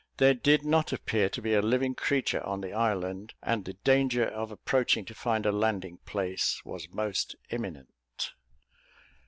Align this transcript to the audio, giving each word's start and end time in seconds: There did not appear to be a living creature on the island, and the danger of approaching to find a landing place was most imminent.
There 0.17 0.33
did 0.33 0.65
not 0.65 0.91
appear 0.91 1.29
to 1.29 1.43
be 1.43 1.53
a 1.53 1.61
living 1.61 1.93
creature 1.93 2.43
on 2.43 2.61
the 2.61 2.73
island, 2.73 3.35
and 3.43 3.63
the 3.63 3.73
danger 3.73 4.25
of 4.25 4.49
approaching 4.51 5.05
to 5.05 5.13
find 5.13 5.45
a 5.45 5.51
landing 5.51 5.99
place 6.07 6.59
was 6.65 6.89
most 6.89 7.35
imminent. 7.51 8.31